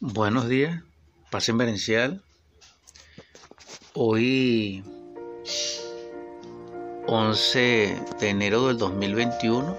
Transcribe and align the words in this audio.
Buenos 0.00 0.48
días, 0.48 0.80
paz 1.28 1.50
Verencial. 1.52 2.22
Hoy, 3.94 4.84
11 7.08 8.00
de 8.20 8.28
enero 8.28 8.68
del 8.68 8.78
2021, 8.78 9.76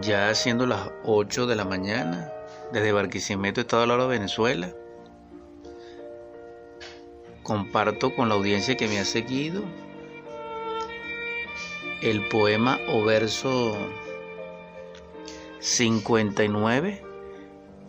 ya 0.00 0.34
siendo 0.34 0.64
las 0.64 0.88
8 1.04 1.46
de 1.46 1.54
la 1.54 1.66
mañana, 1.66 2.32
desde 2.72 2.92
Barquisimeto, 2.92 3.60
Estado 3.60 3.82
de 3.82 3.88
Lara, 3.88 4.06
Venezuela. 4.06 4.72
Comparto 7.42 8.16
con 8.16 8.30
la 8.30 8.36
audiencia 8.36 8.78
que 8.78 8.88
me 8.88 8.98
ha 8.98 9.04
seguido 9.04 9.62
el 12.00 12.26
poema 12.28 12.80
o 12.88 13.04
verso 13.04 13.76
59, 15.62 17.04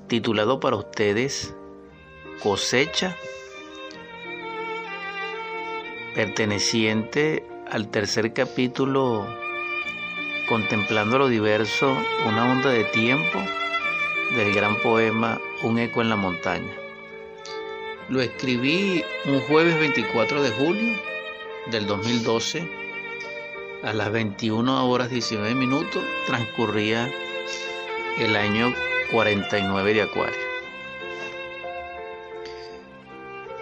titulado 0.07 0.59
para 0.59 0.75
ustedes 0.75 1.55
Cosecha, 2.43 3.17
perteneciente 6.13 7.43
al 7.71 7.89
tercer 7.89 8.31
capítulo 8.31 9.25
Contemplando 10.47 11.17
lo 11.17 11.27
diverso, 11.27 11.97
una 12.27 12.51
onda 12.51 12.69
de 12.69 12.83
tiempo 12.83 13.39
del 14.35 14.53
gran 14.53 14.79
poema 14.81 15.41
Un 15.63 15.79
eco 15.79 16.03
en 16.03 16.09
la 16.09 16.15
montaña. 16.15 16.71
Lo 18.07 18.21
escribí 18.21 19.03
un 19.25 19.41
jueves 19.41 19.79
24 19.79 20.43
de 20.43 20.51
julio 20.51 20.93
del 21.71 21.87
2012 21.87 22.69
a 23.81 23.93
las 23.93 24.11
21 24.11 24.87
horas 24.87 25.09
19 25.09 25.55
minutos 25.55 26.03
transcurría 26.27 27.11
el 28.19 28.35
año 28.35 28.73
49 29.11 29.93
de 29.93 30.01
Acuario. 30.03 30.53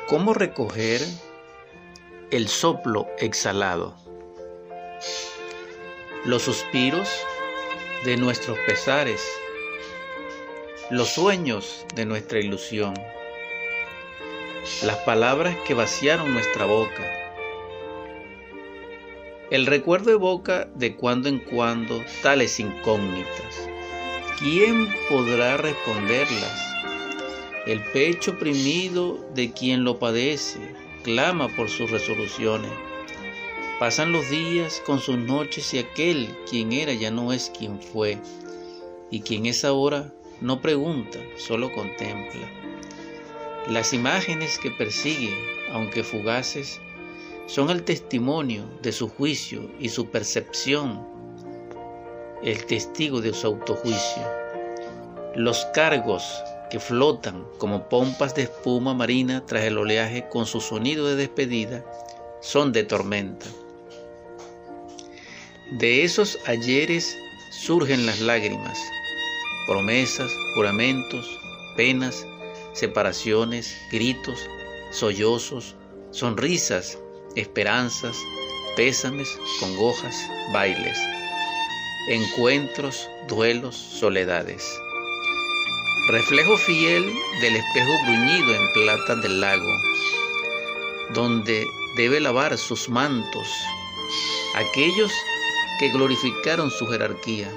¿Cómo 0.08 0.34
recoger 0.34 1.02
el 2.32 2.50
soplo 2.50 3.08
exhalado? 3.18 3.96
Los 6.26 6.44
suspiros 6.44 7.10
de 8.04 8.18
nuestros 8.18 8.58
pesares, 8.68 9.26
los 10.90 11.10
sueños 11.10 11.86
de 11.96 12.06
nuestra 12.06 12.40
ilusión, 12.40 12.94
las 14.84 14.98
palabras 14.98 15.56
que 15.66 15.74
vaciaron 15.74 16.34
nuestra 16.34 16.66
boca. 16.66 17.10
El 19.50 19.66
recuerdo 19.66 20.12
evoca 20.12 20.66
de 20.76 20.96
cuando 20.96 21.30
en 21.30 21.40
cuando 21.40 22.04
tales 22.22 22.60
incógnitas 22.60 23.71
¿quién 24.40 24.94
podrá 25.10 25.58
responderlas? 25.58 26.76
El 27.66 27.82
pecho 27.92 28.32
oprimido 28.32 29.26
de 29.36 29.52
quien 29.52 29.84
lo 29.84 30.00
padece 30.00 30.60
clama 31.04 31.48
por 31.56 31.70
sus 31.70 31.92
resoluciones. 31.92 32.72
Pasan 33.80 34.12
los 34.12 34.30
días 34.30 34.82
con 34.86 35.00
sus 35.00 35.18
noches 35.18 35.74
y 35.74 35.80
aquel 35.80 36.30
quien 36.50 36.72
era 36.72 36.94
ya 36.94 37.12
no 37.12 37.34
es 37.34 37.52
quien 37.58 37.82
fue. 37.82 38.18
Y 39.10 39.22
quien 39.22 39.46
es 39.46 39.66
ahora 39.66 40.14
no 40.40 40.62
pregunta, 40.62 41.20
solo 41.38 41.72
contempla. 41.72 42.50
Las 43.68 43.94
imágenes 43.94 44.58
que 44.58 44.72
persigue, 44.72 45.36
aunque 45.72 46.04
fugaces, 46.04 46.80
son 47.48 47.70
el 47.70 47.84
testimonio 47.84 48.64
de 48.82 48.92
su 48.92 49.10
juicio 49.10 49.70
y 49.80 49.90
su 49.90 50.08
percepción 50.08 51.06
el 52.44 52.66
testigo 52.66 53.22
de 53.22 53.34
su 53.34 53.48
autojuicio. 53.48 54.24
Los 55.36 55.66
cargos 55.74 56.24
que 56.70 56.80
flotan 56.80 57.46
como 57.58 57.88
pompas 57.88 58.34
de 58.34 58.44
espuma 58.44 58.94
marina 58.94 59.46
tras 59.46 59.64
el 59.66 59.78
oleaje 59.78 60.28
con 60.30 60.46
su 60.46 60.60
sonido 60.60 61.08
de 61.08 61.16
despedida 61.16 61.86
son 62.42 62.72
de 62.72 62.84
tormenta. 62.84 63.46
De 65.72 66.04
esos 66.04 66.38
ayeres 66.48 67.16
surgen 67.66 68.06
las 68.06 68.20
lágrimas, 68.20 68.78
promesas, 69.68 70.32
juramentos, 70.56 71.26
penas, 71.78 72.26
separaciones, 72.74 73.78
gritos, 73.92 74.40
sollozos, 74.92 75.76
sonrisas, 76.10 76.98
esperanzas, 77.36 78.18
pésames, 78.76 79.30
congojas, 79.60 80.16
bailes 80.52 80.98
encuentros, 82.08 83.10
duelos, 83.28 83.76
soledades. 83.76 84.64
Reflejo 86.10 86.58
fiel 86.58 87.14
del 87.42 87.56
espejo 87.56 87.92
bruñido 88.06 88.56
en 88.56 88.74
plata 88.74 89.16
del 89.18 89.40
lago, 89.40 89.72
donde 91.14 91.64
debe 91.96 92.20
lavar 92.20 92.58
sus 92.58 92.90
mantos 92.90 93.48
aquellos 94.56 95.12
que 95.80 95.90
glorificaron 95.90 96.72
su 96.72 96.88
jerarquía, 96.88 97.50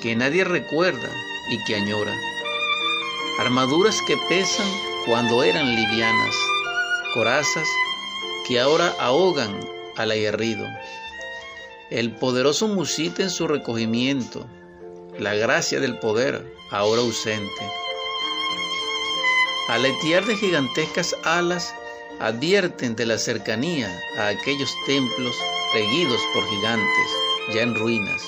que 0.00 0.14
nadie 0.14 0.44
recuerda 0.44 1.10
y 1.50 1.62
que 1.64 1.74
añora. 1.74 2.14
Armaduras 3.40 3.98
que 4.06 4.16
pesan 4.28 4.66
cuando 5.04 5.42
eran 5.42 5.74
livianas, 5.74 6.36
corazas 7.14 7.68
que 8.46 8.60
ahora 8.60 8.94
ahogan 9.00 9.58
al 9.96 10.12
aguerrido 10.12 10.66
el 11.90 12.16
poderoso 12.16 12.66
musita 12.68 13.22
en 13.22 13.30
su 13.30 13.46
recogimiento, 13.46 14.46
la 15.18 15.34
gracia 15.34 15.80
del 15.80 15.98
poder 15.98 16.44
ahora 16.70 17.00
ausente. 17.00 17.70
Aletear 19.68 20.24
de 20.26 20.36
gigantescas 20.36 21.14
alas 21.24 21.74
advierten 22.20 22.96
de 22.96 23.06
la 23.06 23.18
cercanía 23.18 23.88
a 24.18 24.28
aquellos 24.28 24.74
templos 24.86 25.36
reguidos 25.74 26.20
por 26.34 26.44
gigantes, 26.48 27.10
ya 27.54 27.62
en 27.62 27.74
ruinas. 27.74 28.22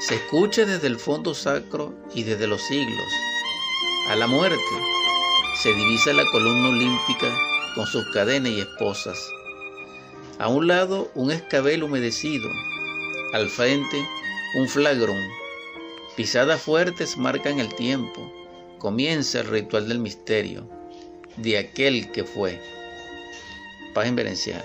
Se 0.00 0.16
escucha 0.16 0.64
desde 0.64 0.86
el 0.86 0.98
fondo 0.98 1.34
sacro 1.34 1.94
y 2.14 2.22
desde 2.22 2.46
los 2.46 2.62
siglos. 2.62 3.12
A 4.08 4.16
la 4.16 4.26
muerte 4.26 4.56
se 5.62 5.72
divisa 5.72 6.12
la 6.12 6.24
columna 6.32 6.68
olímpica 6.68 7.26
con 7.74 7.86
sus 7.86 8.04
cadenas 8.12 8.52
y 8.52 8.60
esposas. 8.60 9.18
A 10.38 10.48
un 10.48 10.66
lado 10.66 11.10
un 11.14 11.30
escabel 11.30 11.82
humedecido, 11.82 12.50
al 13.32 13.48
frente 13.48 13.96
un 14.58 14.68
flagrón. 14.68 15.22
Pisadas 16.14 16.60
fuertes 16.60 17.16
marcan 17.16 17.58
el 17.58 17.74
tiempo. 17.74 18.32
Comienza 18.78 19.40
el 19.40 19.48
ritual 19.48 19.88
del 19.88 19.98
misterio 19.98 20.68
de 21.38 21.56
aquel 21.56 22.12
que 22.12 22.24
fue. 22.24 22.60
Paz 23.94 24.08
inverencial. 24.08 24.64